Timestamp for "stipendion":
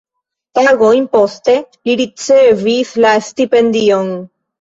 3.27-4.11